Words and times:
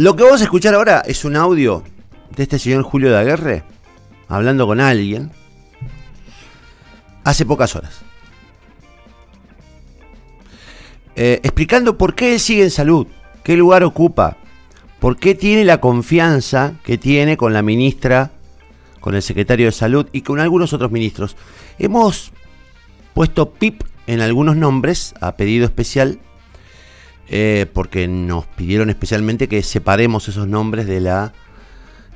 Lo 0.00 0.16
que 0.16 0.22
vamos 0.22 0.40
a 0.40 0.44
escuchar 0.44 0.74
ahora 0.74 1.02
es 1.04 1.26
un 1.26 1.36
audio 1.36 1.84
de 2.34 2.44
este 2.44 2.58
señor 2.58 2.84
Julio 2.84 3.10
Daguerre 3.10 3.64
hablando 4.28 4.66
con 4.66 4.80
alguien 4.80 5.30
hace 7.22 7.44
pocas 7.44 7.76
horas. 7.76 8.00
Eh, 11.16 11.40
explicando 11.42 11.98
por 11.98 12.14
qué 12.14 12.32
él 12.32 12.40
sigue 12.40 12.62
en 12.62 12.70
salud, 12.70 13.08
qué 13.44 13.58
lugar 13.58 13.84
ocupa, 13.84 14.38
por 15.00 15.18
qué 15.18 15.34
tiene 15.34 15.66
la 15.66 15.82
confianza 15.82 16.76
que 16.82 16.96
tiene 16.96 17.36
con 17.36 17.52
la 17.52 17.60
ministra, 17.60 18.30
con 19.00 19.14
el 19.14 19.20
secretario 19.20 19.66
de 19.66 19.72
salud 19.72 20.06
y 20.12 20.22
con 20.22 20.40
algunos 20.40 20.72
otros 20.72 20.90
ministros. 20.90 21.36
Hemos 21.78 22.32
puesto 23.12 23.50
PIP 23.50 23.82
en 24.06 24.22
algunos 24.22 24.56
nombres 24.56 25.12
a 25.20 25.36
pedido 25.36 25.66
especial 25.66 26.20
eh, 27.32 27.66
porque 27.72 28.08
nos 28.08 28.44
pidieron 28.46 28.90
especialmente 28.90 29.46
que 29.46 29.62
separemos 29.62 30.28
esos 30.28 30.48
nombres 30.48 30.86
de 30.88 31.00
la, 31.00 31.32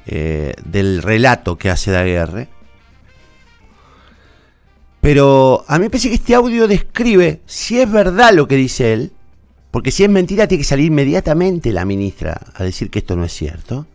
eh, 0.06 0.54
del 0.64 1.02
relato 1.02 1.56
que 1.56 1.70
hace 1.70 1.92
Daguerre. 1.92 2.48
Pero 5.00 5.64
a 5.68 5.78
mí 5.78 5.84
me 5.84 5.90
parece 5.90 6.08
que 6.08 6.16
este 6.16 6.34
audio 6.34 6.66
describe 6.66 7.42
si 7.46 7.78
es 7.78 7.90
verdad 7.90 8.32
lo 8.34 8.48
que 8.48 8.56
dice 8.56 8.92
él, 8.92 9.12
porque 9.70 9.92
si 9.92 10.02
es 10.02 10.10
mentira 10.10 10.48
tiene 10.48 10.62
que 10.62 10.68
salir 10.68 10.86
inmediatamente 10.86 11.72
la 11.72 11.84
ministra 11.84 12.40
a 12.52 12.64
decir 12.64 12.90
que 12.90 12.98
esto 12.98 13.14
no 13.14 13.24
es 13.24 13.32
cierto. 13.32 13.86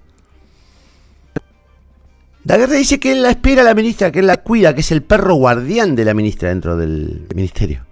Daguerre 2.45 2.77
dice 2.77 2.97
que 2.97 3.11
él 3.11 3.23
la 3.23 3.31
espera 3.31 3.63
a 3.63 3.65
la 3.65 3.73
ministra, 3.73 4.09
que 4.09 4.19
él 4.19 4.27
la 4.27 4.37
cuida, 4.37 4.73
que 4.73 4.81
es 4.81 4.91
el 4.93 5.03
perro 5.03 5.35
guardián 5.35 5.95
de 5.95 6.05
la 6.05 6.13
ministra 6.13 6.47
dentro 6.47 6.77
del 6.77 7.27
ministerio 7.35 7.88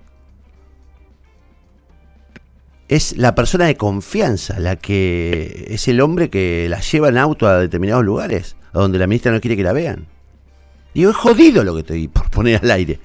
es 2.87 3.17
la 3.17 3.35
persona 3.35 3.65
de 3.65 3.75
confianza, 3.75 4.59
la 4.59 4.77
que 4.77 5.65
es 5.69 5.87
el 5.87 5.99
hombre 6.01 6.29
que 6.29 6.67
la 6.69 6.79
lleva 6.79 7.09
en 7.09 7.17
auto 7.17 7.47
a 7.47 7.59
determinados 7.59 8.05
lugares, 8.05 8.55
a 8.73 8.79
donde 8.79 8.97
la 8.97 9.07
ministra 9.07 9.31
no 9.31 9.41
quiere 9.41 9.57
que 9.57 9.63
la 9.63 9.73
vean. 9.73 10.07
Digo, 10.93 11.11
es 11.11 11.17
jodido 11.17 11.63
lo 11.63 11.73
que 11.73 11.81
estoy 11.81 12.07
por 12.07 12.29
poner 12.29 12.61
al 12.63 12.71
aire. 12.71 12.99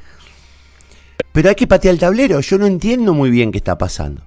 Pero 1.32 1.48
hay 1.48 1.54
que 1.54 1.66
patear 1.66 1.94
el 1.94 2.00
tablero, 2.00 2.40
yo 2.40 2.58
no 2.58 2.66
entiendo 2.66 3.14
muy 3.14 3.30
bien 3.30 3.50
qué 3.50 3.58
está 3.58 3.78
pasando. 3.78 4.22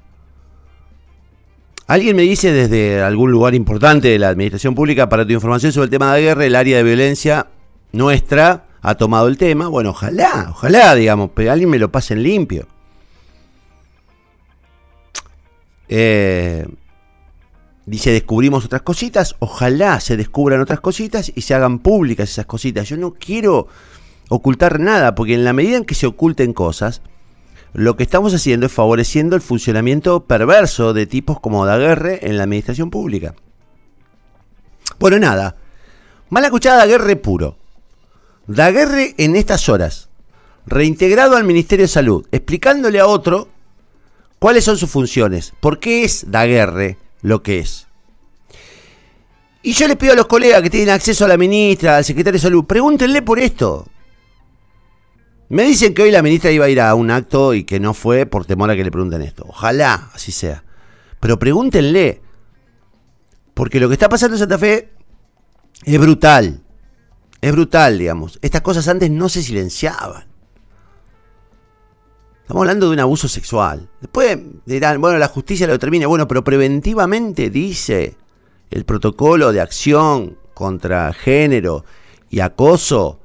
Alguien 1.88 2.16
me 2.16 2.24
dice 2.24 2.52
desde 2.52 3.04
algún 3.04 3.32
lugar 3.32 3.54
importante 3.54 4.08
de 4.08 4.18
la 4.18 4.30
administración 4.30 4.74
pública, 4.74 5.08
para 5.08 5.26
tu 5.26 5.34
información 5.34 5.72
sobre 5.72 5.86
el 5.86 5.92
tema 5.92 6.16
de 6.16 6.22
guerra, 6.24 6.46
el 6.46 6.56
área 6.56 6.78
de 6.78 6.84
violencia 6.84 7.48
nuestra 7.92 8.66
ha 8.82 8.96
tomado 8.96 9.28
el 9.28 9.38
tema. 9.38 9.68
Bueno, 9.68 9.92
ojalá, 9.92 10.48
ojalá, 10.50 10.96
digamos, 10.96 11.30
pero 11.36 11.52
alguien 11.52 11.70
me 11.70 11.78
lo 11.78 11.92
pase 11.92 12.16
en 12.16 12.24
limpio. 12.24 12.68
Eh, 15.88 16.66
dice, 17.86 18.12
descubrimos 18.12 18.66
otras 18.66 18.82
cositas, 18.82 19.36
ojalá 19.40 20.00
se 20.00 20.18
descubran 20.18 20.62
otras 20.62 20.80
cositas 20.80 21.32
y 21.34 21.42
se 21.42 21.54
hagan 21.54 21.80
públicas 21.80 22.30
esas 22.30 22.46
cositas. 22.46 22.90
Yo 22.90 22.98
no 22.98 23.14
quiero 23.14 23.68
ocultar 24.30 24.80
nada, 24.80 25.16
porque 25.16 25.36
en 25.36 25.44
la 25.44 25.54
medida 25.54 25.78
en 25.78 25.86
que 25.86 25.96
se 25.96 26.08
oculten 26.08 26.54
cosas, 26.54 27.02
lo 27.74 27.96
que 27.96 28.04
estamos 28.04 28.34
haciendo 28.34 28.66
es 28.66 28.72
favoreciendo 28.72 29.36
el 29.36 29.42
funcionamiento 29.42 30.26
perverso 30.26 30.94
de 30.94 31.06
tipos 31.06 31.40
como 31.40 31.66
Daguerre 31.66 32.20
en 32.28 32.38
la 32.38 32.44
administración 32.44 32.90
pública. 32.90 33.36
Bueno, 34.98 35.20
nada. 35.20 35.58
Mala 36.30 36.48
escuchada 36.48 36.78
Daguerre 36.78 37.18
puro. 37.18 37.58
Daguerre 38.48 39.16
en 39.18 39.36
estas 39.36 39.70
horas, 39.70 40.10
reintegrado 40.66 41.36
al 41.36 41.44
Ministerio 41.44 41.84
de 41.84 41.90
Salud, 41.90 42.28
explicándole 42.32 43.00
a 43.00 43.08
otro 43.08 43.50
¿Cuáles 44.40 44.64
son 44.64 44.78
sus 44.78 44.90
funciones? 44.90 45.54
¿Por 45.60 45.80
qué 45.80 46.04
es 46.04 46.30
Daguerre 46.30 46.98
lo 47.22 47.42
que 47.42 47.60
es? 47.60 47.88
Y 49.62 49.74
yo 49.74 49.88
les 49.88 49.98
pido 49.98 50.14
a 50.14 50.16
los 50.16 50.28
colegas 50.28 50.62
que 50.62 50.70
tienen 50.70 50.92
acceso 50.92 51.26
a 51.26 51.28
la 51.28 51.38
ministra, 51.38 51.98
al 51.98 52.06
secretario 52.06 52.38
de 52.38 52.44
salud, 52.44 52.66
pregúntenle 52.66 53.24
por 53.24 53.40
esto. 53.40 53.88
Me 55.50 55.64
dicen 55.64 55.94
que 55.94 56.04
hoy 56.04 56.12
la 56.12 56.22
ministra 56.22 56.52
iba 56.52 56.66
a 56.66 56.70
ir 56.70 56.82
a 56.82 56.94
un 56.96 57.10
acto 57.12 57.54
y 57.54 57.64
que 57.64 57.80
no 57.80 57.94
fue 57.94 58.26
por 58.26 58.46
temor 58.46 58.70
a 58.70 58.76
que 58.76 58.84
le 58.84 58.92
pregunten 58.92 59.22
esto. 59.22 59.46
Ojalá 59.48 60.10
así 60.14 60.32
sea. 60.32 60.64
Pero 61.20 61.40
pregúntenle. 61.40 62.22
Porque 63.54 63.80
lo 63.80 63.88
que 63.88 63.94
está 63.94 64.10
pasando 64.10 64.36
en 64.36 64.40
Santa 64.40 64.58
Fe 64.58 64.90
es 65.84 66.00
brutal. 66.00 66.62
Es 67.42 67.52
brutal, 67.52 67.98
digamos. 67.98 68.38
Estas 68.42 68.62
cosas 68.62 68.88
antes 68.88 69.10
no 69.10 69.30
se 69.30 69.42
silenciaban. 69.42 70.26
Estamos 72.46 72.62
hablando 72.62 72.86
de 72.90 72.94
un 72.94 73.00
abuso 73.00 73.28
sexual. 73.28 73.90
Después 74.00 74.38
dirán, 74.68 75.02
bueno, 75.02 75.18
la 75.18 75.30
justicia 75.30 75.66
lo 75.66 75.74
determina. 75.74 76.06
Bueno, 76.06 76.28
pero 76.28 76.44
preventivamente 76.44 77.50
dice 77.50 78.16
el 78.70 78.86
protocolo 78.86 79.52
de 79.52 79.62
acción 79.62 80.38
contra 80.54 81.12
género 81.12 81.86
y 82.30 82.42
acoso, 82.42 83.20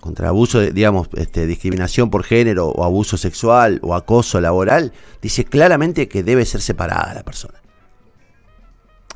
contra 0.00 0.30
abuso, 0.30 0.62
digamos, 0.62 1.08
este, 1.16 1.46
discriminación 1.46 2.08
por 2.08 2.24
género 2.24 2.68
o 2.68 2.82
abuso 2.82 3.18
sexual 3.18 3.78
o 3.82 3.94
acoso 3.94 4.40
laboral, 4.40 4.94
dice 5.20 5.44
claramente 5.44 6.08
que 6.08 6.22
debe 6.22 6.46
ser 6.46 6.62
separada 6.62 7.12
la 7.12 7.24
persona. 7.24 7.60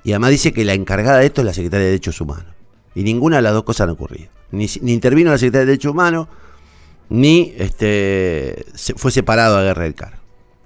Y 0.04 0.12
además 0.12 0.32
dice 0.32 0.52
que 0.52 0.66
la 0.66 0.74
encargada 0.74 1.20
de 1.20 1.26
esto 1.26 1.40
es 1.40 1.46
la 1.46 1.54
Secretaria 1.54 1.86
de 1.86 1.92
Derechos 1.92 2.20
Humanos. 2.20 2.54
Y 2.94 3.04
ninguna 3.04 3.36
de 3.36 3.42
las 3.42 3.54
dos 3.54 3.64
cosas 3.64 3.86
han 3.86 3.94
ocurrido. 3.94 4.28
Ni, 4.50 4.66
ni 4.82 4.92
intervino 4.92 5.30
la 5.30 5.38
Secretaria 5.38 5.64
de 5.64 5.70
Derechos 5.72 5.92
Humanos, 5.92 6.28
ni 7.12 7.52
este, 7.58 8.64
fue 8.96 9.10
separado 9.10 9.58
a 9.58 9.62
Guerra 9.62 9.82
del 9.82 9.94
Car. 9.94 10.18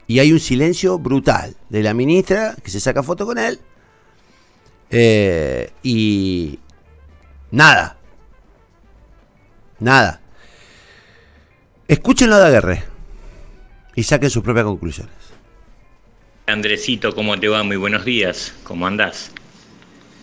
Y 0.07 0.21
hay 0.21 0.31
un 0.31 0.39
silencio 0.39 0.97
brutal 0.97 1.57
de 1.71 1.83
la 1.83 1.93
ministra 1.93 2.55
que 2.63 2.71
se 2.71 2.79
saca 2.79 3.03
foto 3.03 3.27
con 3.27 3.37
él. 3.37 3.59
Eh, 4.91 5.73
y 5.83 6.61
nada. 7.51 7.99
Nada. 9.81 10.21
Escúchenlo 11.89 12.37
de 12.37 12.47
Aguerre 12.47 12.85
y 13.97 14.05
saquen 14.05 14.31
sus 14.31 14.45
propias 14.45 14.67
conclusiones. 14.67 15.15
Andresito, 16.47 17.13
¿cómo 17.13 17.41
te 17.41 17.49
va? 17.49 17.65
Muy 17.65 17.77
buenos 17.77 18.05
días. 18.05 18.55
¿Cómo 18.63 18.87
andás? 18.87 19.33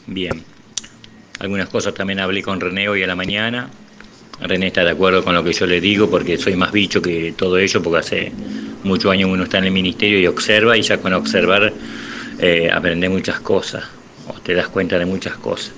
Bien. 0.08 0.46
Algunas 1.40 1.68
cosas 1.68 1.94
también 1.94 2.22
hablé 2.22 2.42
con 2.42 2.62
René 2.62 2.88
hoy 2.88 3.04
a 3.04 3.08
la 3.08 3.16
mañana. 3.18 3.70
René 4.44 4.68
está 4.68 4.84
de 4.84 4.92
acuerdo 4.92 5.24
con 5.24 5.34
lo 5.34 5.44
que 5.44 5.54
yo 5.54 5.66
le 5.66 5.80
digo 5.80 6.10
porque 6.10 6.38
soy 6.38 6.56
más 6.56 6.72
bicho 6.74 7.02
que 7.02 7.34
todo 7.36 7.58
ello, 7.58 7.82
porque 7.82 8.00
hace 8.00 8.32
muchos 8.84 9.12
años 9.12 9.30
uno 9.32 9.44
está 9.44 9.60
en 9.60 9.66
el 9.66 9.72
ministerio 9.72 10.20
y 10.20 10.28
observa 10.28 10.78
y 10.78 10.82
ya 10.82 10.98
con 10.98 11.14
observar 11.14 11.72
eh, 12.40 12.70
aprende 12.70 13.08
muchas 13.08 13.40
cosas 13.40 13.86
o 14.28 14.34
te 14.42 14.54
das 14.54 14.68
cuenta 14.68 15.00
de 15.00 15.06
muchas 15.06 15.38
cosas. 15.38 15.72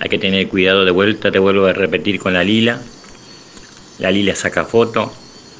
Hay 0.00 0.08
que 0.08 0.18
tener 0.18 0.48
cuidado 0.48 0.84
de 0.84 0.90
vuelta, 0.90 1.30
te 1.30 1.38
vuelvo 1.38 1.66
a 1.66 1.72
repetir 1.72 2.18
con 2.18 2.34
la 2.34 2.42
lila. 2.42 2.80
La 3.98 4.10
lila 4.10 4.34
saca 4.34 4.64
foto, 4.64 5.12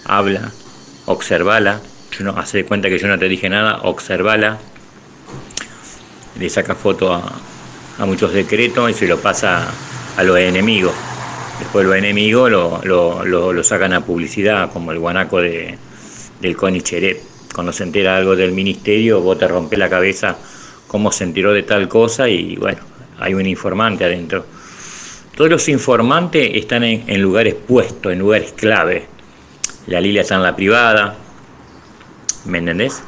habla, 0.04 0.50
observala. 1.06 1.80
Yo 2.18 2.24
no 2.24 2.36
hace 2.36 2.64
cuenta 2.64 2.88
que 2.88 2.98
yo 2.98 3.06
no 3.06 3.18
te 3.18 3.28
dije 3.28 3.48
nada, 3.48 3.82
observala. 3.84 4.58
Le 6.38 6.50
saca 6.50 6.74
foto 6.74 7.14
a, 7.14 7.40
a 7.98 8.04
muchos 8.04 8.32
decretos 8.32 8.90
y 8.90 8.94
se 8.94 9.06
lo 9.06 9.18
pasa 9.20 9.68
a 10.16 10.22
los 10.22 10.36
enemigos. 10.38 10.94
Después 11.58 11.86
los 11.86 11.96
enemigos 11.96 12.50
lo, 12.50 12.82
lo, 13.24 13.64
sacan 13.64 13.92
a 13.92 14.04
publicidad, 14.04 14.70
como 14.72 14.92
el 14.92 14.98
guanaco 14.98 15.40
de, 15.40 15.78
del 16.40 16.56
Conicheret. 16.56 17.22
Cuando 17.54 17.72
se 17.72 17.84
entera 17.84 18.16
algo 18.16 18.36
del 18.36 18.52
ministerio, 18.52 19.20
vos 19.20 19.38
te 19.38 19.48
rompes 19.48 19.78
la 19.78 19.88
cabeza 19.88 20.36
cómo 20.86 21.12
se 21.12 21.24
enteró 21.24 21.52
de 21.52 21.62
tal 21.62 21.88
cosa 21.88 22.28
y 22.28 22.56
bueno, 22.56 22.80
hay 23.18 23.34
un 23.34 23.46
informante 23.46 24.04
adentro. 24.04 24.44
Todos 25.36 25.50
los 25.50 25.68
informantes 25.68 26.50
están 26.54 26.84
en, 26.84 27.20
lugares 27.20 27.54
puestos, 27.54 28.12
en 28.12 28.20
lugares 28.20 28.52
clave. 28.52 29.06
La 29.86 30.00
Lilia 30.00 30.22
está 30.22 30.36
en 30.36 30.42
la 30.42 30.56
privada, 30.56 31.16
¿me 32.46 32.58
entendés? 32.58 33.02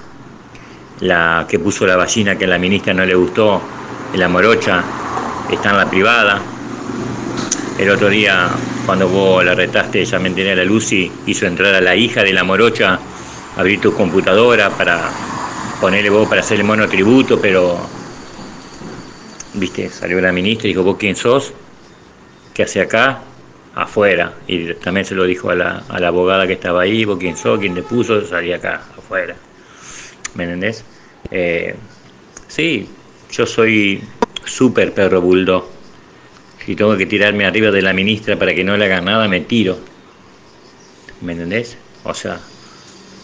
La 1.01 1.47
que 1.49 1.59
puso 1.59 1.87
la 1.87 1.97
ballena 1.97 2.37
que 2.37 2.45
a 2.45 2.49
la 2.49 2.59
ministra 2.59 2.93
no 2.93 3.07
le 3.07 3.15
gustó, 3.15 3.63
la 4.15 4.29
morocha, 4.29 4.85
está 5.51 5.71
en 5.71 5.77
la 5.79 5.89
privada. 5.89 6.43
El 7.79 7.91
otro 7.91 8.09
día, 8.09 8.51
cuando 8.87 9.09
vos 9.09 9.45
la 9.45 9.55
retaste, 9.55 10.01
ella 10.01 10.19
me 10.19 10.51
a 10.51 10.57
la 10.57 10.65
luz 10.65 10.93
y 10.93 11.13
hizo 11.27 11.47
entrar 11.47 11.73
a 11.73 11.81
la 11.81 11.95
hija 11.95 12.25
de 12.25 12.33
la 12.33 12.43
morocha, 12.43 12.99
abrir 13.57 13.81
tu 13.81 13.95
computadora 13.95 14.69
para 14.71 15.09
ponerle 15.81 16.11
vos 16.11 16.29
para 16.29 16.41
hacer 16.41 16.59
el 16.59 16.65
mono 16.65 16.89
tributo, 16.89 17.41
pero, 17.41 17.79
viste, 19.55 19.91
salió 19.91 20.21
la 20.21 20.33
ministra 20.33 20.67
y 20.67 20.73
dijo, 20.73 20.83
¿vos 20.83 20.97
quién 20.99 21.15
sos? 21.15 21.53
¿Qué 22.53 22.65
hace 22.65 22.81
acá? 22.81 23.21
Afuera. 23.77 24.33
Y 24.49 24.75
también 24.75 25.07
se 25.07 25.15
lo 25.15 25.23
dijo 25.23 25.51
a 25.51 25.55
la, 25.55 25.85
abogada 25.89 26.49
que 26.49 26.55
estaba 26.55 26.83
ahí, 26.83 27.05
vos 27.05 27.17
quién 27.21 27.37
sos, 27.37 27.61
quién 27.61 27.77
te 27.77 27.85
puso, 27.85 28.27
salí 28.27 28.53
acá, 28.53 28.83
afuera. 28.99 29.37
¿Me 30.35 30.45
entendés? 30.45 30.85
Eh, 31.31 31.77
sí, 32.49 32.89
yo 33.31 33.47
soy 33.47 34.03
súper 34.45 34.93
perro 34.93 35.21
bulldog 35.21 35.78
si 36.69 36.77
tengo 36.77 36.99
que 36.99 37.07
tirarme 37.07 37.47
arriba 37.47 37.71
de 37.71 37.81
la 37.81 37.95
ministra 37.95 38.39
para 38.39 38.55
que 38.55 38.63
no 38.63 38.77
le 38.77 38.85
haga 38.85 39.01
nada, 39.01 39.27
me 39.27 39.41
tiro. 39.41 39.79
¿Me 41.23 41.33
entendés? 41.33 41.79
O 42.05 42.13
sea, 42.13 42.39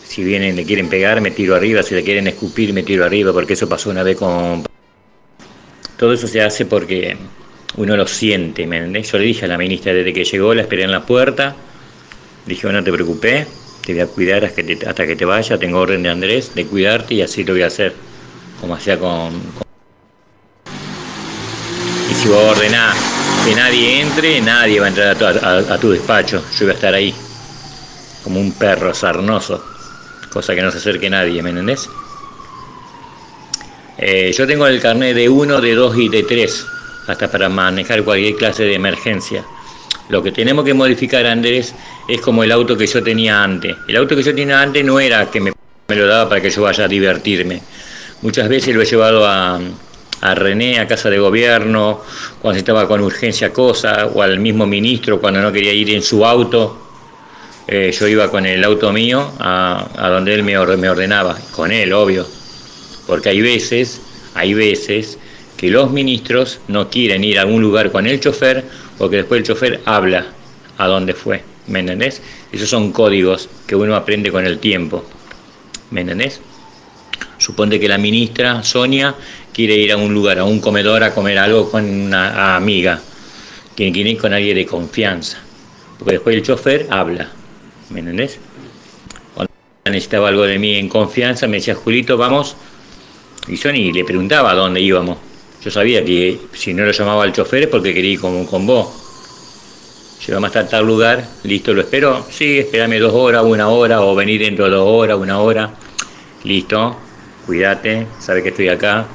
si 0.02 0.24
vienen, 0.24 0.56
le 0.56 0.64
quieren 0.64 0.88
pegar, 0.88 1.20
me 1.20 1.30
tiro 1.30 1.54
arriba, 1.54 1.82
si 1.82 1.94
le 1.94 2.02
quieren 2.02 2.26
escupir, 2.26 2.72
me 2.72 2.82
tiro 2.82 3.04
arriba, 3.04 3.34
porque 3.34 3.52
eso 3.52 3.68
pasó 3.68 3.90
una 3.90 4.02
vez 4.02 4.16
con... 4.16 4.64
todo 5.98 6.14
eso 6.14 6.26
se 6.26 6.40
hace 6.40 6.64
porque 6.64 7.18
uno 7.76 7.98
lo 7.98 8.06
siente, 8.06 8.66
¿me 8.66 8.78
entendés? 8.78 9.12
Yo 9.12 9.18
le 9.18 9.26
dije 9.26 9.44
a 9.44 9.48
la 9.48 9.58
ministra 9.58 9.92
desde 9.92 10.14
que 10.14 10.24
llegó, 10.24 10.54
la 10.54 10.62
esperé 10.62 10.84
en 10.84 10.92
la 10.92 11.04
puerta, 11.04 11.54
dije, 12.46 12.72
no 12.72 12.82
te 12.82 12.92
preocupes, 12.92 13.46
te 13.84 13.92
voy 13.92 14.00
a 14.00 14.06
cuidar 14.06 14.46
hasta 14.46 14.62
que 14.62 14.74
te, 14.74 14.88
hasta 14.88 15.06
que 15.06 15.16
te 15.16 15.26
vaya, 15.26 15.58
tengo 15.58 15.80
orden 15.80 16.02
de 16.02 16.08
Andrés 16.08 16.54
de 16.54 16.64
cuidarte 16.64 17.12
y 17.12 17.20
así 17.20 17.44
lo 17.44 17.52
voy 17.52 17.62
a 17.62 17.66
hacer, 17.66 17.92
como 18.58 18.74
hacía 18.74 18.98
con... 18.98 19.32
con... 19.32 19.64
Y 22.10 22.14
si 22.14 22.28
vos 22.28 22.56
ordenás 22.56 23.13
que 23.44 23.54
nadie 23.54 24.00
entre, 24.00 24.40
nadie 24.40 24.80
va 24.80 24.86
a 24.86 24.88
entrar 24.88 25.08
a 25.08 25.14
tu, 25.14 25.26
a, 25.26 25.78
tu 25.78 25.90
despacho, 25.90 26.42
yo 26.58 26.64
voy 26.64 26.70
a 26.70 26.74
estar 26.74 26.94
ahí, 26.94 27.14
como 28.22 28.40
un 28.40 28.52
perro 28.52 28.94
sarnoso, 28.94 29.62
cosa 30.32 30.54
que 30.54 30.62
no 30.62 30.70
se 30.70 30.78
acerque 30.78 31.10
nadie, 31.10 31.42
¿me 31.42 31.50
entendés? 31.50 31.90
Eh, 33.98 34.32
yo 34.32 34.46
tengo 34.46 34.66
el 34.66 34.80
carnet 34.80 35.14
de 35.14 35.28
1, 35.28 35.60
de 35.60 35.74
2 35.74 35.98
y 35.98 36.08
de 36.08 36.22
3, 36.22 36.66
hasta 37.06 37.30
para 37.30 37.50
manejar 37.50 38.02
cualquier 38.02 38.36
clase 38.36 38.64
de 38.64 38.74
emergencia. 38.74 39.44
Lo 40.08 40.22
que 40.22 40.32
tenemos 40.32 40.64
que 40.64 40.72
modificar, 40.72 41.26
Andrés, 41.26 41.74
es 42.08 42.20
como 42.22 42.44
el 42.44 42.52
auto 42.52 42.78
que 42.78 42.86
yo 42.86 43.02
tenía 43.02 43.42
antes. 43.42 43.76
El 43.86 43.96
auto 43.96 44.16
que 44.16 44.22
yo 44.22 44.34
tenía 44.34 44.60
antes 44.62 44.82
no 44.84 44.98
era 44.98 45.30
que 45.30 45.40
me 45.40 45.52
lo 45.88 46.06
daba 46.06 46.30
para 46.30 46.40
que 46.40 46.48
yo 46.48 46.62
vaya 46.62 46.84
a 46.84 46.88
divertirme. 46.88 47.60
Muchas 48.22 48.48
veces 48.48 48.74
lo 48.74 48.80
he 48.80 48.86
llevado 48.86 49.26
a, 49.26 49.60
a 50.20 50.34
René 50.34 50.78
a 50.78 50.86
casa 50.86 51.10
de 51.10 51.18
gobierno, 51.18 52.00
cuando 52.40 52.58
estaba 52.58 52.88
con 52.88 53.00
urgencia 53.00 53.52
cosa, 53.52 54.06
o 54.06 54.22
al 54.22 54.38
mismo 54.38 54.66
ministro 54.66 55.20
cuando 55.20 55.40
no 55.40 55.52
quería 55.52 55.72
ir 55.72 55.90
en 55.90 56.02
su 56.02 56.24
auto. 56.24 56.80
Eh, 57.66 57.94
yo 57.98 58.06
iba 58.08 58.30
con 58.30 58.44
el 58.44 58.62
auto 58.62 58.92
mío 58.92 59.32
a, 59.38 59.88
a 59.96 60.10
donde 60.10 60.34
él 60.34 60.42
me, 60.42 60.58
or, 60.58 60.76
me 60.76 60.88
ordenaba, 60.88 61.38
con 61.50 61.72
él, 61.72 61.92
obvio. 61.92 62.26
Porque 63.06 63.30
hay 63.30 63.40
veces, 63.40 64.00
hay 64.34 64.54
veces 64.54 65.18
que 65.56 65.70
los 65.70 65.90
ministros 65.90 66.60
no 66.68 66.90
quieren 66.90 67.24
ir 67.24 67.38
a 67.38 67.42
algún 67.42 67.62
lugar 67.62 67.90
con 67.90 68.06
el 68.06 68.20
chofer 68.20 68.64
porque 68.98 69.16
después 69.16 69.40
el 69.40 69.46
chofer 69.46 69.80
habla 69.84 70.26
a 70.78 70.86
dónde 70.86 71.14
fue, 71.14 71.42
¿me 71.66 71.80
entendés? 71.80 72.20
Esos 72.52 72.68
son 72.68 72.92
códigos 72.92 73.48
que 73.66 73.76
uno 73.76 73.94
aprende 73.96 74.30
con 74.30 74.46
el 74.46 74.58
tiempo, 74.58 75.04
¿me 75.90 76.02
entendés? 76.02 76.40
Suponte 77.38 77.80
que 77.80 77.88
la 77.88 77.98
ministra 77.98 78.62
Sonia 78.62 79.14
quiere 79.52 79.74
ir 79.74 79.92
a 79.92 79.96
un 79.96 80.12
lugar, 80.12 80.38
a 80.38 80.44
un 80.44 80.60
comedor 80.60 81.02
a 81.02 81.14
comer 81.14 81.38
algo 81.38 81.70
con 81.70 81.84
una 81.84 82.56
amiga, 82.56 83.00
que 83.76 83.90
quiere 83.92 84.10
ir 84.10 84.18
con 84.18 84.32
alguien 84.32 84.56
de 84.56 84.66
confianza, 84.66 85.38
porque 85.98 86.14
después 86.14 86.36
el 86.36 86.42
chofer 86.42 86.86
habla, 86.90 87.28
¿me 87.90 88.00
entendés? 88.00 88.38
Cuando 89.34 89.52
necesitaba 89.84 90.28
algo 90.28 90.42
de 90.42 90.58
mí 90.58 90.74
en 90.76 90.88
confianza, 90.88 91.46
me 91.46 91.56
decía, 91.56 91.74
Julito, 91.74 92.16
vamos, 92.16 92.56
y 93.48 93.56
yo 93.56 93.72
ni 93.72 93.92
le 93.92 94.04
preguntaba 94.04 94.52
a 94.52 94.54
dónde 94.54 94.80
íbamos, 94.80 95.18
yo 95.64 95.70
sabía 95.70 96.04
que 96.04 96.38
si 96.52 96.74
no 96.74 96.84
lo 96.84 96.92
llamaba 96.92 97.24
al 97.24 97.32
chofer 97.32 97.62
es 97.62 97.68
porque 97.68 97.94
quería 97.94 98.12
ir 98.12 98.20
con, 98.20 98.44
con 98.44 98.66
vos. 98.66 99.00
Llegamos 100.26 100.48
hasta 100.48 100.68
tal 100.68 100.86
lugar, 100.86 101.24
listo, 101.42 101.72
lo 101.72 101.82
espero. 101.82 102.26
Sí, 102.30 102.58
espérame 102.58 102.98
dos 102.98 103.12
horas, 103.12 103.44
una 103.44 103.68
hora, 103.68 104.02
o 104.02 104.14
venir 104.14 104.40
dentro 104.40 104.64
de 104.64 104.70
dos 104.70 104.86
horas, 104.86 105.18
una 105.18 105.38
hora. 105.40 105.70
Listo, 106.44 106.96
cuídate, 107.46 108.06
sabe 108.18 108.42
que 108.42 108.50
estoy 108.50 108.68
acá. 108.68 109.06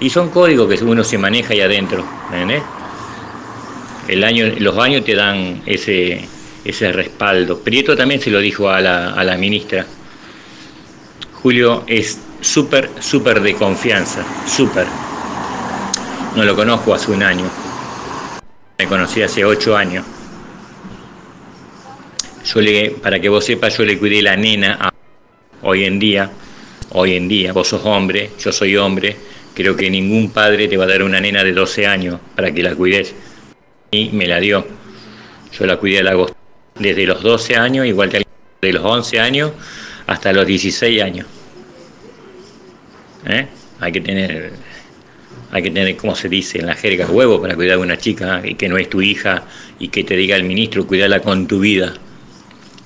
Y 0.00 0.10
son 0.10 0.30
códigos 0.30 0.68
que 0.68 0.84
uno 0.84 1.04
se 1.04 1.18
maneja 1.18 1.52
ahí 1.52 1.60
adentro. 1.60 2.04
El 4.08 4.24
año, 4.24 4.46
los 4.58 4.76
años 4.78 5.04
te 5.04 5.14
dan 5.14 5.62
ese, 5.66 6.28
ese 6.64 6.92
respaldo. 6.92 7.60
Prieto 7.60 7.96
también 7.96 8.20
se 8.20 8.30
lo 8.30 8.40
dijo 8.40 8.68
a 8.68 8.80
la, 8.80 9.12
a 9.14 9.24
la 9.24 9.36
ministra. 9.36 9.86
Julio 11.42 11.84
es 11.86 12.18
súper, 12.40 12.90
súper 13.00 13.40
de 13.40 13.54
confianza, 13.54 14.24
súper. 14.46 14.86
No 16.36 16.42
lo 16.42 16.56
conozco 16.56 16.94
hace 16.94 17.12
un 17.12 17.22
año. 17.22 17.44
Me 18.78 18.86
conocí 18.86 19.22
hace 19.22 19.44
ocho 19.44 19.76
años. 19.76 20.04
Yo 22.44 22.60
le, 22.60 22.90
para 22.90 23.20
que 23.20 23.28
vos 23.28 23.44
sepas, 23.44 23.76
yo 23.78 23.84
le 23.84 23.98
cuidé 23.98 24.20
la 24.20 24.36
nena 24.36 24.76
a, 24.80 24.90
hoy 25.62 25.84
en 25.84 25.98
día. 25.98 26.30
Hoy 26.96 27.16
en 27.16 27.26
día, 27.26 27.52
vos 27.52 27.66
sos 27.66 27.84
hombre, 27.84 28.30
yo 28.38 28.52
soy 28.52 28.76
hombre. 28.76 29.16
Creo 29.52 29.74
que 29.74 29.90
ningún 29.90 30.30
padre 30.30 30.68
te 30.68 30.76
va 30.76 30.84
a 30.84 30.86
dar 30.86 31.02
una 31.02 31.20
nena 31.20 31.42
de 31.42 31.52
12 31.52 31.88
años 31.88 32.20
para 32.36 32.54
que 32.54 32.62
la 32.62 32.76
cuides. 32.76 33.12
Y 33.90 34.10
me 34.10 34.28
la 34.28 34.38
dio. 34.38 34.64
Yo 35.58 35.66
la 35.66 35.76
cuidé 35.76 36.04
desde 36.78 37.06
los 37.06 37.20
12 37.20 37.56
años, 37.56 37.84
igual 37.84 38.10
que 38.10 38.22
de 38.62 38.72
los 38.72 38.84
11 38.84 39.18
años 39.18 39.50
hasta 40.06 40.32
los 40.32 40.46
16 40.46 41.02
años. 41.02 41.26
¿Eh? 43.26 43.48
Hay 43.80 43.90
que 43.90 44.00
tener 44.00 44.52
hay 45.50 45.62
que 45.62 45.70
tener, 45.70 45.96
como 45.96 46.14
se 46.14 46.28
dice 46.28 46.58
en 46.58 46.66
la 46.66 46.74
jerga, 46.74 47.06
huevo 47.06 47.40
para 47.40 47.56
cuidar 47.56 47.76
a 47.76 47.80
una 47.80 47.96
chica 47.96 48.40
y 48.44 48.54
que 48.54 48.68
no 48.68 48.76
es 48.76 48.88
tu 48.88 49.02
hija 49.02 49.44
y 49.80 49.88
que 49.88 50.04
te 50.04 50.16
diga 50.16 50.36
el 50.36 50.44
ministro, 50.44 50.86
cuidarla 50.86 51.20
con 51.20 51.48
tu 51.48 51.58
vida. 51.58 51.94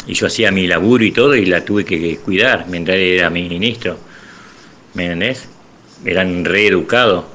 Y 0.09 0.15
yo 0.15 0.27
hacía 0.27 0.51
mi 0.51 0.67
laburo 0.67 1.05
y 1.05 1.13
todo 1.13 1.37
y 1.37 1.45
la 1.45 1.65
tuve 1.65 1.85
que 1.85 2.17
cuidar 2.17 2.67
mientras 2.69 2.97
era 2.97 3.29
mi 3.29 3.47
ministro. 3.47 3.99
¿Me 4.95 5.05
entendés? 5.05 5.47
Eran 6.05 6.47
reeducados. 6.47 7.27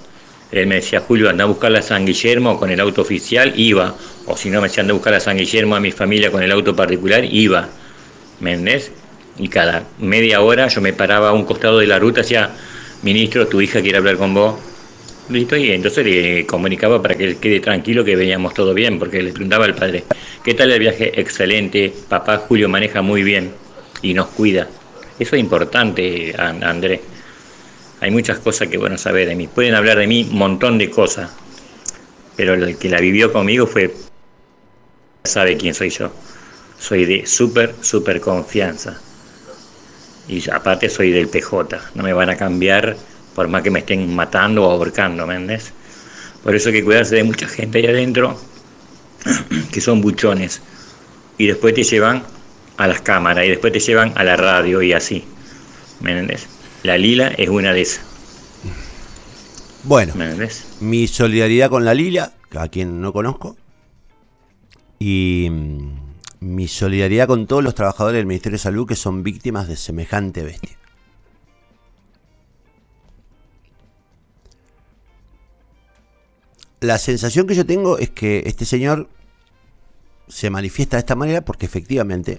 Él 0.51 0.65
me 0.67 0.75
decía, 0.75 0.99
Julio, 0.99 1.29
anda 1.29 1.43
a 1.43 1.47
buscar 1.47 1.75
a 1.75 1.81
San 1.83 2.05
Guillermo 2.05 2.59
con 2.59 2.71
el 2.71 2.79
auto 2.79 3.01
oficial, 3.01 3.53
iba. 3.55 3.95
O 4.25 4.35
si 4.35 4.49
no, 4.49 4.59
me 4.59 4.67
decía, 4.67 4.81
anda 4.81 4.91
a 4.91 4.95
buscar 4.95 5.13
a 5.13 5.19
San 5.19 5.37
Guillermo 5.37 5.75
a 5.75 5.79
mi 5.79 5.91
familia 5.91 6.31
con 6.31 6.41
el 6.41 6.51
auto 6.51 6.75
particular, 6.75 7.23
iba. 7.23 7.69
¿Me 8.39 8.53
entendés? 8.53 8.91
Y 9.37 9.49
cada 9.49 9.83
media 9.99 10.41
hora 10.41 10.67
yo 10.67 10.81
me 10.81 10.93
paraba 10.93 11.29
a 11.29 11.33
un 11.33 11.45
costado 11.45 11.79
de 11.79 11.87
la 11.87 11.99
ruta, 11.99 12.21
decía, 12.21 12.51
ministro, 13.03 13.47
tu 13.47 13.61
hija 13.61 13.81
quiere 13.81 13.99
hablar 13.99 14.17
con 14.17 14.33
vos. 14.33 14.55
Listo, 15.29 15.55
y 15.55 15.71
entonces 15.71 16.05
le 16.05 16.45
comunicaba 16.45 17.01
para 17.01 17.15
que 17.15 17.23
él 17.23 17.37
quede 17.37 17.61
tranquilo 17.61 18.03
que 18.03 18.15
veníamos 18.15 18.53
todo 18.53 18.73
bien, 18.73 18.99
porque 18.99 19.23
le 19.23 19.31
preguntaba 19.31 19.65
al 19.65 19.73
padre, 19.73 20.03
¿qué 20.43 20.53
tal 20.53 20.71
el 20.71 20.79
viaje? 20.79 21.19
Excelente, 21.19 21.93
papá 22.09 22.39
Julio 22.39 22.67
maneja 22.67 23.01
muy 23.01 23.23
bien 23.23 23.53
y 24.01 24.13
nos 24.13 24.27
cuida. 24.27 24.67
Eso 25.17 25.35
es 25.35 25.41
importante, 25.41 26.35
Andrés. 26.37 26.99
Hay 28.01 28.11
muchas 28.11 28.39
cosas 28.39 28.67
que 28.67 28.77
bueno 28.77 28.97
saber 28.97 29.29
de 29.29 29.35
mí. 29.35 29.47
Pueden 29.47 29.75
hablar 29.75 29.97
de 29.97 30.07
mí 30.07 30.27
un 30.29 30.37
montón 30.37 30.77
de 30.77 30.89
cosas, 30.89 31.31
pero 32.35 32.55
el 32.55 32.77
que 32.77 32.89
la 32.89 32.99
vivió 32.99 33.31
conmigo 33.31 33.65
fue, 33.65 33.93
sabe 35.23 35.55
quién 35.55 35.73
soy 35.73 35.89
yo. 35.89 36.11
Soy 36.77 37.05
de 37.05 37.25
súper, 37.25 37.75
súper 37.79 38.19
confianza. 38.19 38.99
Y 40.27 40.49
aparte 40.49 40.89
soy 40.89 41.11
del 41.11 41.29
PJ, 41.29 41.79
no 41.95 42.03
me 42.03 42.11
van 42.11 42.29
a 42.29 42.35
cambiar 42.35 42.97
por 43.35 43.47
más 43.47 43.63
que 43.63 43.71
me 43.71 43.79
estén 43.79 44.13
matando 44.15 44.65
o 44.65 44.71
ahorcando, 44.71 45.25
¿me 45.25 45.35
entiendes? 45.35 45.73
Por 46.43 46.55
eso 46.55 46.69
hay 46.69 46.75
que 46.75 46.83
cuidarse 46.83 47.15
de 47.15 47.23
mucha 47.23 47.47
gente 47.47 47.79
ahí 47.79 47.87
adentro 47.87 48.37
que 49.71 49.81
son 49.81 50.01
buchones 50.01 50.61
y 51.37 51.47
después 51.47 51.73
te 51.73 51.83
llevan 51.83 52.23
a 52.77 52.87
las 52.87 53.01
cámaras 53.01 53.45
y 53.45 53.49
después 53.49 53.71
te 53.73 53.79
llevan 53.79 54.11
a 54.15 54.23
la 54.23 54.35
radio 54.35 54.81
y 54.81 54.93
así, 54.93 55.23
¿me 56.01 56.11
entiendes? 56.11 56.47
La 56.83 56.97
Lila 56.97 57.29
es 57.37 57.49
una 57.49 57.73
de 57.73 57.81
esas. 57.81 58.05
Bueno, 59.83 60.13
mi 60.79 61.07
solidaridad 61.07 61.69
con 61.69 61.83
la 61.83 61.93
Lila, 61.93 62.33
a 62.55 62.67
quien 62.69 63.01
no 63.01 63.11
conozco, 63.11 63.57
y 64.97 65.49
mm, 65.51 66.03
mi 66.39 66.67
solidaridad 66.67 67.27
con 67.27 67.47
todos 67.47 67.63
los 67.63 67.75
trabajadores 67.75 68.17
del 68.17 68.25
Ministerio 68.25 68.57
de 68.57 68.63
Salud 68.63 68.87
que 68.87 68.95
son 68.95 69.23
víctimas 69.23 69.67
de 69.67 69.75
semejante 69.75 70.43
bestia. 70.43 70.77
La 76.83 76.97
sensación 76.97 77.47
que 77.47 77.55
yo 77.55 77.65
tengo 77.65 77.97
es 77.97 78.09
que 78.09 78.43
este 78.45 78.65
señor 78.65 79.09
se 80.27 80.49
manifiesta 80.49 80.97
de 80.97 80.99
esta 80.99 81.15
manera 81.15 81.41
porque 81.41 81.65
efectivamente 81.65 82.37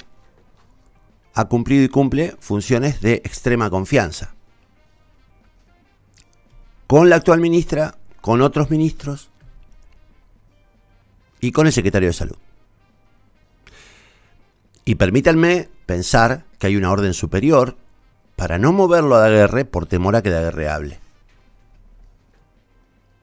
ha 1.33 1.47
cumplido 1.47 1.83
y 1.83 1.89
cumple 1.89 2.37
funciones 2.41 3.01
de 3.01 3.15
extrema 3.15 3.71
confianza. 3.71 4.35
Con 6.87 7.09
la 7.09 7.17
actual 7.17 7.41
ministra, 7.41 7.97
con 8.21 8.43
otros 8.43 8.71
ministros 8.71 9.31
y 11.41 11.51
con 11.51 11.67
el 11.67 11.73
secretario 11.73 12.11
de 12.11 12.13
salud. 12.13 12.37
Y 14.85 14.97
permítanme 14.97 15.71
pensar 15.87 16.45
que 16.59 16.67
hay 16.67 16.77
una 16.77 16.93
orden 16.93 17.15
superior 17.15 17.79
para 18.37 18.59
no 18.59 18.75
moverlo 18.75 19.17
a 19.17 19.21
Daguerre 19.21 19.65
por 19.65 19.87
temor 19.87 20.17
a 20.17 20.23
que 20.23 20.29
Daguerre 20.29 20.69
hable 20.69 21.03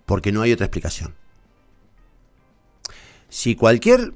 porque 0.05 0.31
no 0.31 0.41
hay 0.41 0.51
otra 0.51 0.65
explicación. 0.65 1.15
Si 3.29 3.55
cualquier 3.55 4.13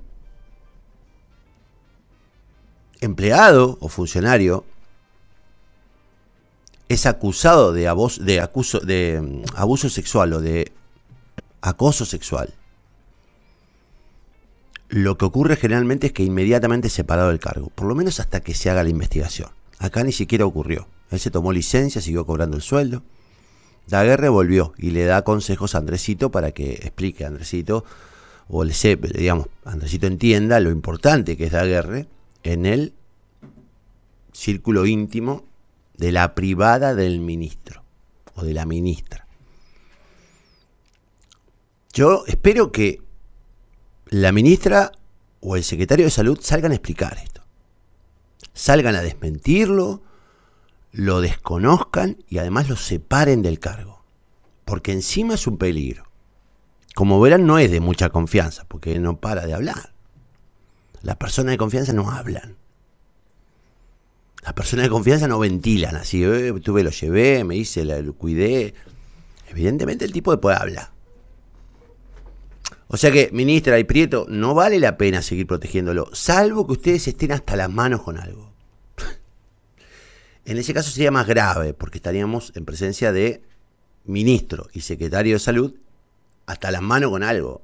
empleado 3.01 3.77
o 3.80 3.88
funcionario 3.88 4.65
es 6.89 7.06
acusado 7.06 7.74
de, 7.74 7.88
abuso, 7.88 8.22
de, 8.22 9.22
mm, 9.22 9.44
abuso 9.56 9.89
sexual 9.89 10.34
o 10.34 10.42
de 10.42 10.72
acoso 11.62 12.06
sexual, 12.06 12.54
lo 14.89 15.18
que 15.18 15.25
ocurre 15.25 15.56
generalmente 15.56 16.08
es 16.08 16.13
que 16.13 16.24
inmediatamente 16.24 16.88
es 16.88 16.94
separado 16.94 17.30
del 17.30 17.39
cargo, 17.39 17.70
por 17.74 17.88
lo 17.88 17.96
menos 17.96 18.20
hasta 18.20 18.42
que 18.42 18.54
se 18.54 18.70
haga 18.70 18.84
la 18.84 18.89
investigación. 18.89 19.50
Acá 19.80 20.04
ni 20.04 20.12
siquiera 20.12 20.46
ocurrió. 20.46 20.88
Él 21.10 21.20
se 21.20 21.32
tomó 21.32 21.51
licencia, 21.51 22.01
siguió 22.01 22.25
cobrando 22.25 22.58
el 22.58 22.63
sueldo 22.63 23.04
Daguerre 23.88 24.30
volvió 24.30 24.74
y 24.77 24.92
le 24.92 25.06
da 25.06 25.24
consejos 25.24 25.75
a 25.75 25.80
Andresito 25.80 26.32
para 26.32 26.51
que 26.51 26.74
explique 26.74 27.24
a 27.24 27.27
Andresito, 27.27 27.86
o 28.48 28.63
le 28.63 28.74
sepa, 28.74 29.08
digamos, 29.08 29.48
Andresito 29.63 30.08
entienda 30.08 30.60
lo 30.60 30.72
importante 30.72 31.38
que 31.38 31.46
es 31.46 31.51
Daguerre 31.51 32.08
en 32.44 32.65
el 32.65 32.94
círculo 34.32 34.86
íntimo 34.86 35.46
de 35.98 36.12
la 36.12 36.36
privada 36.36 36.94
del 36.94 37.20
ministro 37.20 37.84
o 38.36 38.44
de 38.44 38.54
la 38.54 38.65
ministra. 38.65 39.25
Yo 41.94 42.25
espero 42.27 42.72
que 42.72 43.01
la 44.08 44.32
ministra 44.32 44.92
o 45.39 45.56
el 45.56 45.63
secretario 45.63 46.06
de 46.06 46.12
salud 46.12 46.38
salgan 46.42 46.72
a 46.72 46.75
explicar 46.75 47.18
esto. 47.24 47.42
Salgan 48.54 48.96
a 48.96 49.01
desmentirlo, 49.01 50.01
lo 50.96 51.20
desconozcan 51.20 52.24
y 52.30 52.38
además 52.38 52.70
lo 52.70 52.78
separen 52.78 53.42
del 53.42 53.60
cargo. 53.60 54.04
Porque 54.64 54.94
encima 54.94 55.34
es 55.34 55.46
un 55.46 55.58
peligro. 55.58 56.06
Como 56.96 57.20
verán, 57.20 57.46
no 57.46 57.60
es 57.60 57.70
de 57.70 57.82
mucha 57.82 58.10
confianza, 58.10 58.64
porque 58.68 58.98
no 59.00 59.20
para 59.20 59.46
de 59.46 59.54
hablar. 59.54 59.94
Las 61.02 61.18
personas 61.18 61.52
de 61.52 61.58
confianza 61.58 61.92
no 61.92 62.10
hablan. 62.10 62.56
Las 64.44 64.54
personas 64.54 64.86
de 64.86 64.90
confianza 64.90 65.28
no 65.28 65.38
ventilan 65.38 65.98
así. 65.98 66.24
Eh, 66.24 66.54
tuve, 66.64 66.84
lo 66.84 66.92
llevé, 66.92 67.44
me 67.44 67.58
hice, 67.58 67.84
lo 67.84 68.14
cuidé. 68.14 68.74
Evidentemente 69.50 70.06
el 70.06 70.14
tipo 70.14 70.32
después 70.32 70.58
habla. 70.58 70.94
O 72.88 72.98
sea 72.98 73.12
que, 73.12 73.30
ministra 73.34 73.78
y 73.80 73.84
Prieto, 73.84 74.25
no 74.30 74.54
vale 74.54 74.80
la 74.80 74.98
pena 74.98 75.22
seguir 75.22 75.48
protegiéndolo, 75.48 76.10
salvo 76.14 76.66
que 76.66 76.74
ustedes 76.74 77.08
estén 77.08 77.34
hasta 77.34 77.56
las 77.56 77.70
manos 77.70 78.04
con 78.04 78.18
algo. 78.18 78.55
En 80.46 80.58
ese 80.58 80.74
caso 80.74 80.92
sería 80.92 81.12
más 81.12 81.28
grave, 81.28 81.74
porque 81.74 81.98
estaríamos 81.98 82.54
en 82.56 82.66
presencia 82.66 83.12
de 83.12 83.42
ministro 84.06 84.68
y 84.74 84.82
secretario 84.82 85.34
de 85.34 85.40
salud 85.40 85.74
hasta 86.46 86.72
las 86.72 86.82
manos 86.82 87.10
con 87.10 87.24
algo. 87.24 87.62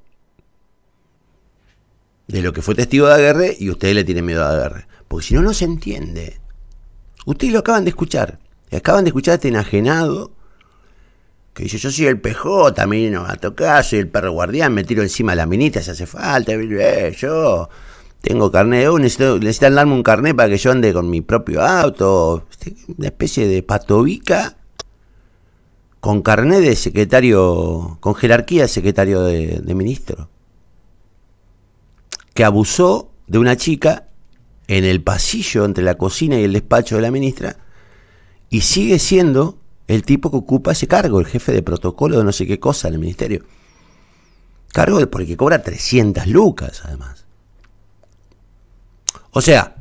De 2.28 2.42
lo 2.42 2.54
que 2.54 2.62
fue 2.62 2.76
testigo 2.76 3.08
de 3.08 3.14
Aguerre 3.14 3.56
y 3.60 3.70
ustedes 3.70 3.94
le 3.94 4.04
tienen 4.04 4.26
miedo 4.26 4.44
a 4.44 4.50
Aguerre. 4.50 4.88
Porque 5.08 5.28
si 5.28 5.34
no, 5.36 5.42
no 5.42 5.54
se 5.54 5.66
entiende. 5.66 6.40
Ustedes 7.26 7.54
lo 7.54 7.60
acaban 7.60 7.84
de 7.84 7.90
escuchar. 7.90 8.40
Acaban 8.72 9.04
de 9.04 9.10
escuchar 9.10 9.34
a 9.34 9.36
este 9.36 9.50
enajenado 9.50 10.32
que 11.54 11.64
dice, 11.64 11.78
yo 11.78 11.92
soy 11.92 12.06
el 12.06 12.20
PJ, 12.20 12.74
también 12.74 13.14
no 13.14 13.24
va 13.24 13.34
a 13.34 13.36
tocar, 13.36 13.84
soy 13.84 14.00
el 14.00 14.08
perro 14.08 14.32
guardián, 14.32 14.74
me 14.74 14.86
tiro 14.86 15.04
encima 15.04 15.34
de 15.34 15.38
la 15.38 15.46
minita 15.46 15.82
si 15.82 15.92
hace 15.92 16.06
falta, 16.06 16.54
eh, 16.54 17.14
yo 17.18 17.70
tengo 18.22 18.52
carnet, 18.52 18.88
oh, 18.88 19.00
necesito, 19.00 19.40
necesitan 19.40 19.76
darme 19.76 19.94
un 19.94 20.04
carnet 20.04 20.36
para 20.36 20.50
que 20.50 20.58
yo 20.58 20.72
ande 20.72 20.94
con 20.94 21.10
mi 21.10 21.22
propio 21.22 21.62
auto, 21.62 22.46
una 22.98 23.08
especie 23.08 23.48
de 23.48 23.64
patovica 23.64 24.58
con 26.00 26.22
carnet 26.22 26.62
de 26.62 26.76
secretario, 26.76 27.98
con 28.00 28.16
jerarquía 28.16 28.64
de 28.64 28.68
secretario 28.68 29.22
de, 29.24 29.76
ministro, 29.76 30.30
que 32.34 32.44
abusó 32.44 33.12
de 33.28 33.38
una 33.38 33.56
chica 33.56 34.08
en 34.68 34.84
el 34.84 35.02
pasillo 35.04 35.66
entre 35.66 35.84
la 35.84 35.96
cocina 35.96 36.40
y 36.40 36.44
el 36.44 36.54
despacho 36.54 36.96
de 36.96 37.02
la 37.02 37.12
ministra 37.12 37.58
y 38.50 38.62
sigue 38.62 39.00
siendo 39.00 39.58
el 39.88 40.04
tipo 40.04 40.32
que 40.32 40.38
ocupa 40.38 40.72
ese 40.72 40.88
cargo, 40.88 41.20
el 41.20 41.26
jefe 41.26 41.52
de 41.52 41.62
protocolo 41.62 42.18
de 42.18 42.24
no 42.24 42.32
sé 42.32 42.48
qué 42.48 42.60
cosa 42.60 42.88
en 42.88 42.96
el 42.96 43.00
ministerio. 43.00 43.44
Cargo 44.70 45.06
porque 45.10 45.38
cobra 45.38 45.62
300 45.62 46.28
lucas 46.28 46.82
además. 46.86 47.21
O 49.32 49.42
sea, 49.42 49.76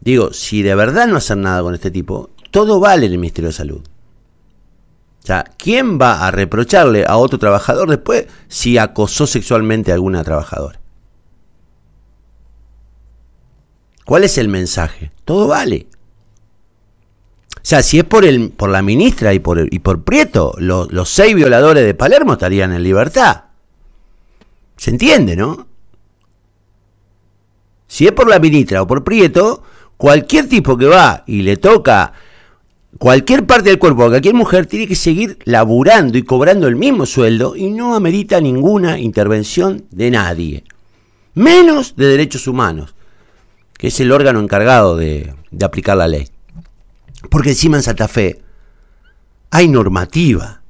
digo, 0.00 0.32
si 0.32 0.62
de 0.62 0.74
verdad 0.74 1.06
no 1.06 1.16
hacen 1.16 1.42
nada 1.42 1.62
con 1.62 1.74
este 1.74 1.90
tipo, 1.90 2.30
todo 2.50 2.80
vale 2.80 3.06
en 3.06 3.12
el 3.12 3.18
Ministerio 3.18 3.48
de 3.48 3.54
Salud. 3.54 3.82
O 5.22 5.26
sea, 5.26 5.44
¿quién 5.58 6.00
va 6.00 6.26
a 6.26 6.30
reprocharle 6.30 7.04
a 7.06 7.16
otro 7.18 7.38
trabajador 7.38 7.90
después 7.90 8.26
si 8.48 8.78
acosó 8.78 9.26
sexualmente 9.26 9.90
a 9.90 9.94
alguna 9.94 10.24
trabajadora? 10.24 10.80
¿Cuál 14.06 14.24
es 14.24 14.38
el 14.38 14.48
mensaje? 14.48 15.12
Todo 15.24 15.46
vale. 15.46 15.86
O 17.56 17.60
sea, 17.62 17.82
si 17.82 17.98
es 17.98 18.04
por, 18.04 18.24
el, 18.24 18.50
por 18.50 18.70
la 18.70 18.80
ministra 18.80 19.34
y 19.34 19.38
por, 19.38 19.72
y 19.72 19.78
por 19.80 20.02
Prieto, 20.02 20.54
los 20.58 21.08
seis 21.10 21.34
violadores 21.34 21.84
de 21.84 21.94
Palermo 21.94 22.32
estarían 22.32 22.72
en 22.72 22.82
libertad. 22.82 23.44
¿Se 24.76 24.90
entiende, 24.90 25.36
no? 25.36 25.69
Si 27.90 28.06
es 28.06 28.12
por 28.12 28.28
la 28.28 28.38
ministra 28.38 28.82
o 28.82 28.86
por 28.86 29.02
Prieto, 29.02 29.64
cualquier 29.96 30.48
tipo 30.48 30.78
que 30.78 30.86
va 30.86 31.24
y 31.26 31.42
le 31.42 31.56
toca 31.56 32.12
cualquier 32.98 33.46
parte 33.46 33.68
del 33.68 33.80
cuerpo 33.80 34.06
cualquier 34.06 34.34
mujer 34.34 34.66
tiene 34.66 34.86
que 34.86 34.94
seguir 34.94 35.40
laburando 35.44 36.16
y 36.16 36.22
cobrando 36.22 36.68
el 36.68 36.76
mismo 36.76 37.04
sueldo 37.04 37.56
y 37.56 37.68
no 37.68 37.96
amerita 37.96 38.40
ninguna 38.40 39.00
intervención 39.00 39.86
de 39.90 40.08
nadie. 40.12 40.62
Menos 41.34 41.96
de 41.96 42.06
derechos 42.06 42.46
humanos, 42.46 42.94
que 43.76 43.88
es 43.88 43.98
el 43.98 44.12
órgano 44.12 44.38
encargado 44.38 44.96
de, 44.96 45.34
de 45.50 45.64
aplicar 45.64 45.96
la 45.96 46.06
ley. 46.06 46.28
Porque 47.28 47.50
encima 47.50 47.76
en 47.76 47.82
Santa 47.82 48.06
Fe 48.06 48.40
hay 49.50 49.66
normativa 49.66 50.62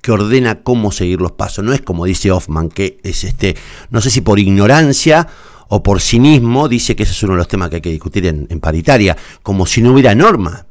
que 0.00 0.12
ordena 0.12 0.62
cómo 0.62 0.92
seguir 0.92 1.20
los 1.20 1.32
pasos. 1.32 1.62
No 1.62 1.74
es 1.74 1.82
como 1.82 2.06
dice 2.06 2.32
Hoffman, 2.32 2.70
que 2.70 3.00
es 3.02 3.22
este, 3.22 3.54
no 3.90 4.00
sé 4.00 4.08
si 4.08 4.22
por 4.22 4.38
ignorancia 4.38 5.28
o 5.74 5.82
por 5.82 6.02
cinismo, 6.02 6.68
dice 6.68 6.94
que 6.94 7.04
ese 7.04 7.12
es 7.12 7.22
uno 7.22 7.32
de 7.32 7.38
los 7.38 7.48
temas 7.48 7.70
que 7.70 7.76
hay 7.76 7.80
que 7.80 7.88
discutir 7.88 8.26
en, 8.26 8.60
paritaria, 8.60 9.16
como 9.42 9.64
si 9.64 9.80
no 9.80 9.94
hubiera 9.94 10.14
norma. 10.14 10.66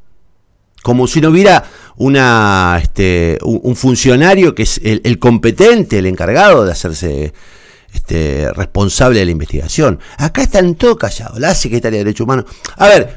Como 0.84 1.08
si 1.08 1.20
no 1.20 1.29
hubiera 1.29 1.63
una, 1.98 2.79
este, 2.79 3.39
un, 3.41 3.75
funcionario 3.75 4.53
que 4.53 4.62
es 4.62 4.79
el, 4.84 5.17
competente, 5.17 5.98
el 5.98 6.05
encargado 6.05 6.65
de 6.65 6.72
hacerse 6.72 7.34
este, 7.91 8.51
responsable 8.53 9.17
de 9.17 9.25
la 9.25 9.31
investigación. 9.31 10.00
Acá 10.17 10.43
están 10.43 10.75
todos 10.75 10.98
callados, 10.98 11.39
la 11.39 11.55
secretaria 11.55 11.98
de 11.98 12.03
Derechos 12.05 12.25
Humanos. 12.25 12.46
A 12.77 12.88
ver, 12.88 13.15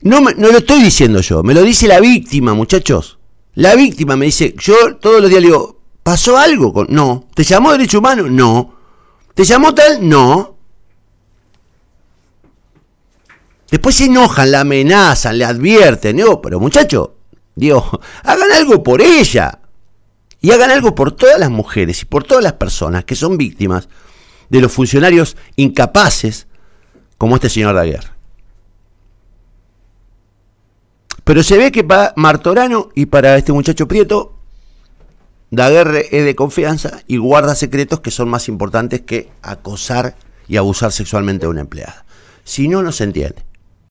no, 0.00 0.20
no 0.20 0.48
lo 0.50 0.56
estoy 0.56 0.82
diciendo 0.82 1.20
yo, 1.20 1.42
me 1.42 1.52
lo 1.52 1.62
dice 1.62 1.86
la 1.86 2.00
víctima, 2.00 2.54
muchachos. 2.54 3.18
La 3.56 3.74
víctima 3.74 4.16
me 4.16 4.24
dice, 4.24 4.54
yo 4.58 4.96
todos 4.96 5.20
los 5.20 5.28
días 5.28 5.42
le 5.42 5.48
digo, 5.48 5.80
¿pasó 6.02 6.38
algo? 6.38 6.72
Con... 6.72 6.86
No. 6.88 7.28
¿Te 7.34 7.44
llamó 7.44 7.72
derecho 7.72 7.98
humano? 7.98 8.26
No. 8.26 8.74
¿Te 9.34 9.44
llamó 9.44 9.74
tal? 9.74 10.08
No. 10.08 10.59
Después 13.70 13.94
se 13.94 14.06
enojan, 14.06 14.50
la 14.50 14.60
amenazan, 14.60 15.38
le 15.38 15.44
advierten. 15.44 16.16
Digo, 16.16 16.42
pero 16.42 16.58
muchachos, 16.58 17.10
digo, 17.54 18.00
hagan 18.24 18.52
algo 18.52 18.82
por 18.82 19.00
ella. 19.00 19.60
Y 20.42 20.52
hagan 20.52 20.70
algo 20.70 20.94
por 20.94 21.12
todas 21.12 21.38
las 21.38 21.50
mujeres 21.50 22.02
y 22.02 22.06
por 22.06 22.24
todas 22.24 22.42
las 22.42 22.54
personas 22.54 23.04
que 23.04 23.14
son 23.14 23.36
víctimas 23.36 23.88
de 24.48 24.60
los 24.60 24.72
funcionarios 24.72 25.36
incapaces 25.56 26.46
como 27.18 27.36
este 27.36 27.50
señor 27.50 27.74
Daguerre. 27.74 28.08
Pero 31.24 31.42
se 31.42 31.58
ve 31.58 31.70
que 31.70 31.84
para 31.84 32.14
Martorano 32.16 32.88
y 32.94 33.06
para 33.06 33.36
este 33.36 33.52
muchacho 33.52 33.86
Prieto, 33.86 34.34
Daguerre 35.50 36.06
es 36.10 36.24
de 36.24 36.34
confianza 36.34 37.02
y 37.06 37.18
guarda 37.18 37.54
secretos 37.54 38.00
que 38.00 38.10
son 38.10 38.28
más 38.30 38.48
importantes 38.48 39.02
que 39.02 39.30
acosar 39.42 40.16
y 40.48 40.56
abusar 40.56 40.90
sexualmente 40.90 41.44
de 41.44 41.50
una 41.50 41.60
empleada. 41.60 42.04
Si 42.44 42.66
no, 42.66 42.82
no 42.82 42.92
se 42.92 43.04
entiende. 43.04 43.49